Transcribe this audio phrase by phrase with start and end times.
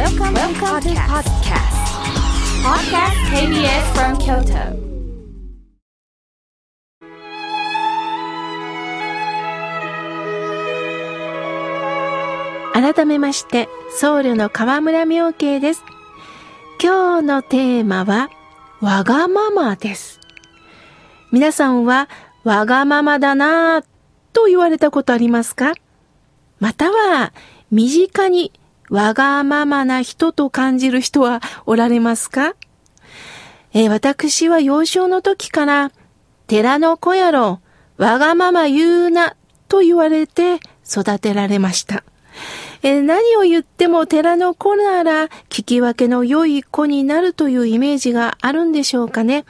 [0.00, 1.76] Welcome, Welcome to podcast.
[2.64, 4.80] Podcast KBS from Kyoto.
[12.72, 13.68] 改めまして、
[13.98, 15.84] 僧侶の河村明慶です。
[16.82, 18.30] 今日のテーマは、
[18.80, 20.18] わがままです。
[21.30, 22.08] 皆さんは、
[22.42, 23.84] わがままだなぁ
[24.32, 25.74] と言われたことありますか？
[26.58, 27.34] または、
[27.70, 28.50] 身近に
[28.90, 32.54] わがままな人と感じる人はおられますか？
[33.72, 35.92] えー私は幼少の時から、
[36.48, 37.60] 寺の子やろ、
[37.98, 39.36] わがまま言うな、
[39.68, 42.02] と言われて育てられました。
[42.82, 49.44] えー何を言っても寺の子なら聞き分けの良い子になるというイメージがあるんでしょうかね。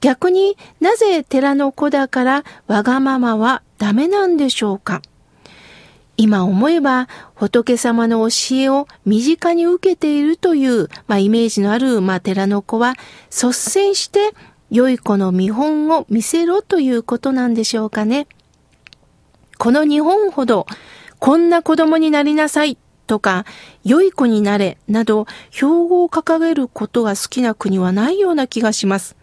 [0.00, 5.02] 逆になぜ寺の子だからわがままはダメなんでしょうか？
[6.16, 12.94] 今思えば仏様の教えを身近に受けているという、まあ、イメージのある、まあ、寺の子は
[13.30, 14.34] 率先して
[14.70, 18.26] 良い子の見本を見せろということなんでしょうかね。
[19.58, 20.66] この日本ほど
[21.18, 22.76] こんな子供になりなさい
[23.06, 23.44] とか
[23.84, 29.16] 良い子になれなど標語を掲げることが好きな国はないような気がします。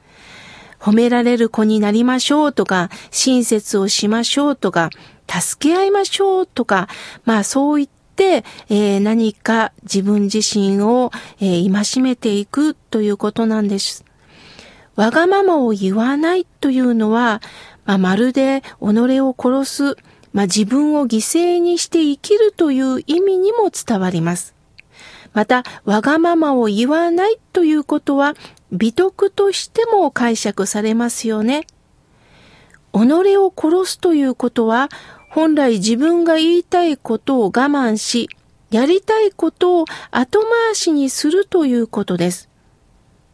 [0.80, 4.90] 褒められる子になりましょうとか、親切をしましょうとか、
[5.30, 6.88] 助け合いましょうとか、
[7.26, 14.04] まあそう言って、えー何か自分自身を、えー戒めていくということなんです。
[14.96, 17.42] わがままを言わないというのは、
[17.86, 19.96] まあ、まるで己を殺す、
[20.34, 24.54] まあ、自分を犠牲にして生きるという意味にも伝わります。
[25.34, 28.36] また、わがままを言わないということは、
[28.72, 31.66] 美徳としても解釈されますよね。
[32.94, 34.90] 己を殺すということは、
[35.30, 38.30] 本来自分が言いたいことを我慢し、
[38.72, 42.50] やりたいことを後回しにするということです。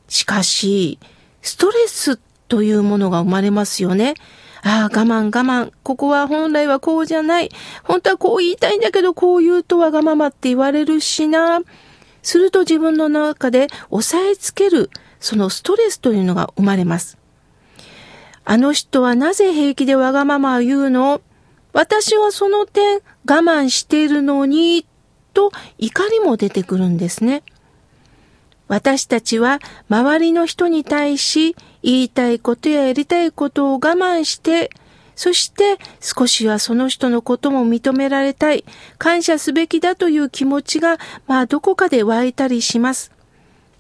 [0.08, 1.00] しかし、
[1.42, 4.14] ストレスというものが生まれますよね。
[4.62, 5.72] ああ、我慢我慢。
[5.84, 7.50] ここは本来はこうじゃない。
[7.84, 11.62] 本当はこう言いたいんだけど、こう言うとわがままって言われるしな。
[12.24, 14.90] すると自分の中で押さえつける、
[15.20, 17.18] そのストレスというのが生まれます。
[18.44, 21.22] あの人はなぜ平気でわがままを言うの？
[21.76, 24.88] 私はその点我慢しているのに、
[25.34, 27.44] と怒りも出てくるんですね。
[28.70, 29.60] 私たちは
[29.90, 31.54] 周りの人に対し
[31.84, 34.70] 言いたいことややりたいことを我慢して、
[35.18, 38.64] そして少しはその人のことも認められたい、
[38.98, 40.98] 感謝すべきだという気持ちが、
[41.28, 43.12] まあどこかで湧いたりします。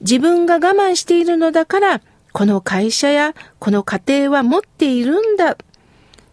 [0.02, 2.02] 自分が我慢しているのだから、
[2.34, 5.56] この会社やこの家庭は持っているんだ。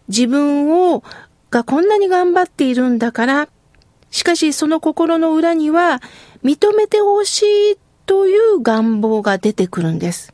[0.09, 1.05] 自分を、
[1.53, 3.49] がこんなに頑張っているんだから、
[4.09, 6.01] しかしその心の裏には
[6.43, 7.77] 認めてほしい
[8.07, 10.33] という願望が出てくるんです。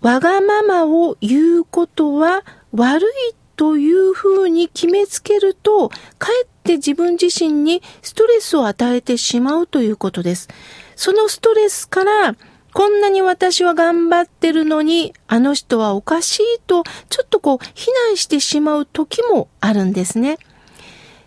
[0.00, 10.48] わがままを言うことは悪いというふうに決めつけると、かえって自分自身にストレスを与えてしまうということです。
[10.94, 12.36] そのストレスから、
[12.72, 20.38] こんなに私は頑張ってるのに、あの人はおかしいと、ちょっとこう、非難してしまう時もあるんですね。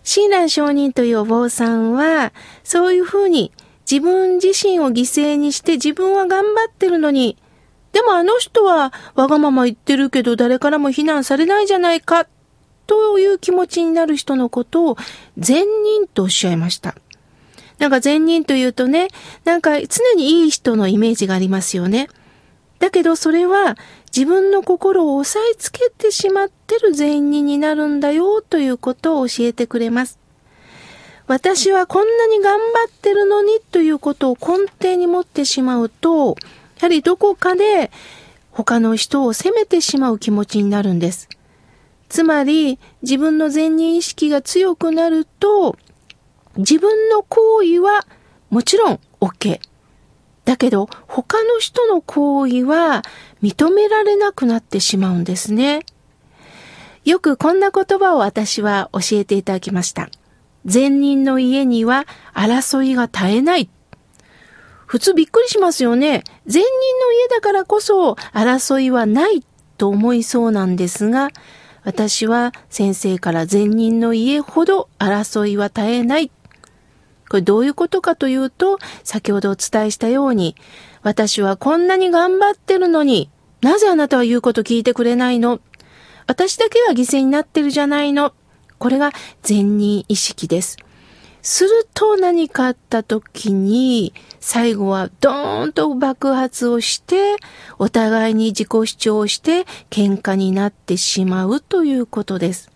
[0.03, 2.33] 親鸞上人というお坊さんは、
[2.63, 3.51] そういうふうに
[3.89, 7.37] 自分自身を犠牲にして自分は頑張ってるのに、
[7.91, 12.27] でもあの人はわがまま言ってるけど誰からも非難されないじゃないか、
[12.87, 14.97] という気持ちになる人のことを
[15.37, 16.95] 善人とおっしゃいました。
[17.79, 19.09] なんか善人というとね、
[19.43, 22.07] なんか常にいい人のイメージがありますよね。
[22.79, 23.77] だけどそれは
[24.15, 30.19] 自分の心を押さえつけてしまってる善人になるんだよということを教えてくれます。
[31.27, 36.35] 私はこんなに頑張ってるのにということを根底に持ってしまうと、や
[36.81, 37.91] はりどこかで
[38.51, 41.27] 他の人を責めてしまう気持ちになるんです。
[42.07, 45.77] つまり自分の善人意識が強くなると、
[46.57, 48.05] 自分の行為は
[48.49, 49.59] もちろん OK。
[50.45, 53.01] だけど他の人の行為は
[53.41, 55.85] 認められなくなってしまうんですね。
[57.03, 60.09] よくこんな言葉を私は教えていただきました。
[60.65, 63.69] 善人の家には争いが絶えない。
[64.85, 66.23] 普通びっくりしますよね。
[66.45, 66.65] 善人
[66.99, 69.43] の家だからこそ争いはない
[69.77, 71.29] と思いそうなんですが、
[71.83, 76.31] 私は先生から善人の家ほど争いは絶えない。
[77.29, 80.55] これどういうことかというと、先ほどお伝えしたように、
[81.01, 83.29] 私はこんなに頑張ってるのに、
[83.61, 85.59] なぜあなたは言うこと聞いてくれないの？
[86.27, 88.33] 私だけが犠牲になってるじゃないの？
[88.77, 89.11] これが
[89.41, 90.77] 善人意識です。
[91.41, 97.35] すると何かあった時に、最後はドーンと爆発をして、
[97.77, 102.71] お互いに自己主張して喧嘩になってしまうということです。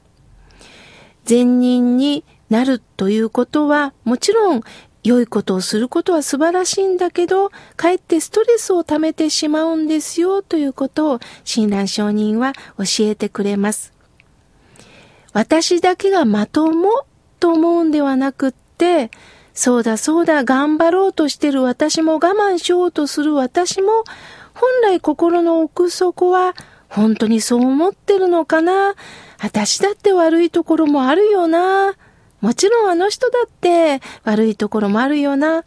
[1.26, 4.62] 善人になるということは、もちろん
[5.04, 13.94] 良いことをすることは素晴らしいんだけど、かえってストレスを溜めてしまうんですよということを親鸞上人は教えてくれます。
[15.32, 17.06] 私だけがまとも
[17.40, 19.12] と思うんではなくって、
[19.54, 24.04] そうだそうだ頑張ろうとしてる私も我慢しようとする私も、
[24.54, 26.54] 本来心の奥底は
[26.90, 28.96] 本当にそう思ってるのかな
[29.40, 31.94] 私だって悪いところもあるよな。
[32.42, 35.64] もちろんあの人だって悪いところもあるよな。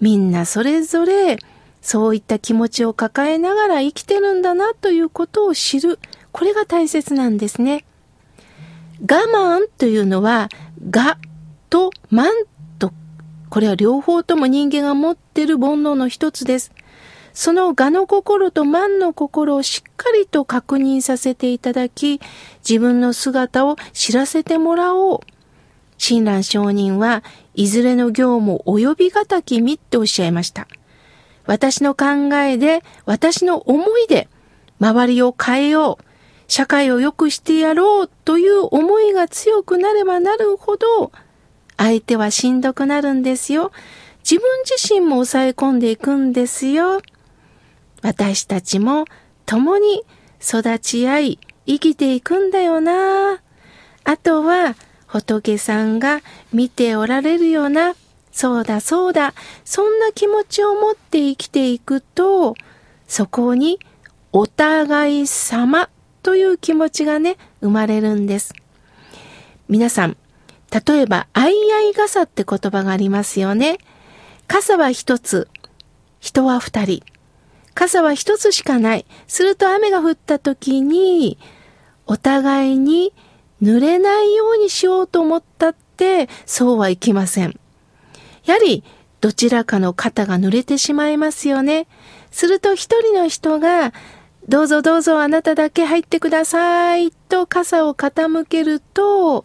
[0.00, 1.38] みんなそれぞれ
[1.82, 5.98] そういった気持ちを抱えながら生きてるんだなということを知る。
[6.32, 7.84] これが大切なんですね。
[9.00, 10.48] 我慢というのは、
[10.94, 11.18] 我
[11.70, 12.26] と慢
[12.78, 12.92] と、
[13.48, 16.72] これは両方とも人間が持ってる煩悩の一つです。
[17.32, 22.20] その我の心と慢の心をしっかりと確認させていただき、
[22.68, 25.20] 自分の姿を知らせてもらおう。
[26.00, 30.66] 親鸞上人はいずれの行も及びがたきみっておっしゃいました。
[31.44, 34.26] 私の考えで、私の思いで、
[34.80, 36.04] 周りを変えよう。
[36.48, 41.12] 社会を良くしてやろうという思いが強くなればなるほど、
[41.76, 43.70] 相手はしんどくなるんですよ。
[44.22, 47.02] 自分自身も抑え込んでいくんですよ。
[48.00, 49.04] 私たちも
[49.44, 50.02] 共に
[50.40, 53.42] 育ち合い、生きていくんだよな。
[54.04, 54.76] あとは、
[55.10, 56.20] 仏さんが
[56.52, 57.94] 見ておられるような、
[58.30, 59.34] そうだそうだ、
[59.64, 62.54] そんな気持ちを持って生きていくと、
[63.08, 63.80] そこに
[64.30, 65.88] お互い様
[66.22, 68.54] という気持ちがね、生まれるんです。
[69.68, 70.16] 皆さん、
[70.70, 73.78] 例えば、相合い傘って言葉がありますよね。
[74.46, 75.48] 傘は一つ、
[76.20, 77.02] 人は二人。
[77.74, 79.06] 傘は一つしかない。
[79.26, 81.36] すると雨が降った時に、
[82.06, 83.12] お互いに
[83.62, 87.58] 濡れないようにしようと思ったって、そうはいきません。
[88.44, 88.84] やはり、
[89.20, 91.86] どちらかの肩が濡れてしまいますよね。
[92.30, 93.92] すると一人の人が
[94.48, 99.44] どうぞどうぞあなただけ入ってくださいと傘を傾けると、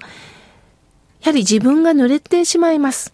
[1.21, 3.11] やはり自分が濡れてしまいます。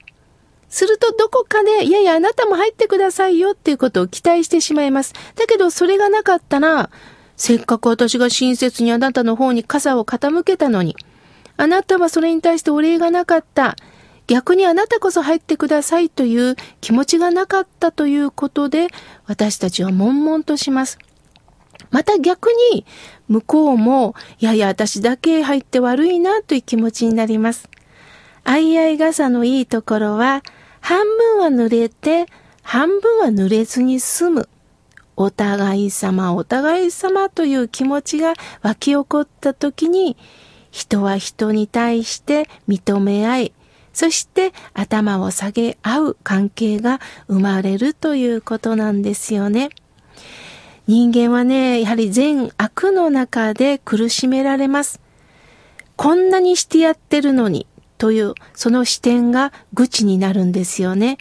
[0.70, 5.14] するとどこかで、いやいやあなたも入ってくださいよっていうことを期待してしまいます。
[5.36, 6.92] だけどそれがなかったら、
[7.42, 10.96] せっかく私が親切にあなたの方に傘を傾けたのに、
[11.58, 13.76] あなたはそれに対してお礼がなかった。
[14.28, 18.90] 逆にあなたこそ入ってくださいという気持ちがなかったということで、
[19.26, 21.00] 私たちは悶々とします。
[21.90, 22.86] また逆に、
[23.28, 27.68] 向こうも、いやいや、私だけ入って悪いなという気持ちになります。
[28.44, 30.44] 相合い傘のいいところは、
[30.80, 32.28] 半分は濡れて、
[32.62, 34.50] 半分は濡れずに済む。
[35.16, 40.18] お互い様、お互い様という気持ちが湧き起こった時に、
[40.72, 43.54] 人は人に対して認め合い、
[43.94, 49.70] そして頭を下げ合う関係が生まれるということなんですよね。
[50.88, 55.00] 人間はね、やはり善悪の中で苦しめられます。
[55.96, 57.68] こんなにしてやってるのに、
[57.98, 61.18] という、その視点が愚痴になるんですよね。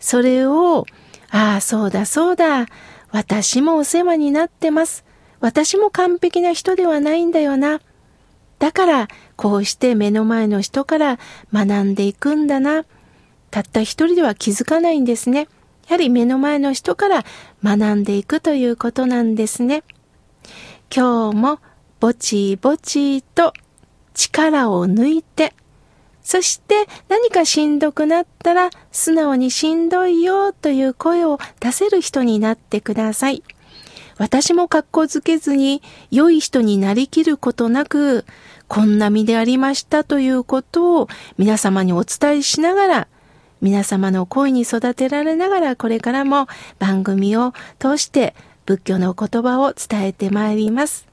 [0.00, 0.86] それを、
[1.30, 2.66] ああ、そうだそうだ、
[3.12, 5.04] 私もお世話になってます。
[5.40, 7.80] 私も完璧な人ではないんだよな。
[8.58, 11.18] だから、こうして目の前の人から
[11.52, 12.84] 学んでいくんだな。
[13.50, 15.48] たった一人では気づかないんですね。
[15.88, 17.24] やはり目の前の人から
[17.64, 19.82] 学んでいくということなんですね。
[20.94, 21.58] 今日も
[21.98, 23.52] ぼちぼちと
[24.14, 25.54] 力を抜いて、
[26.22, 33.42] そして何かしんどくなったら素直にしんどいよという声を出せる人になってください。
[34.18, 38.26] 私も格好づけずに良い人になりきることなく、
[38.68, 41.08] こんな身でありましたということを
[41.38, 43.08] 皆様にお伝えしながら、
[43.62, 46.48] 皆様の声に育てられながらこれからも
[46.78, 48.34] 番組を通して
[48.66, 51.09] 仏教の言葉を伝えてまいります。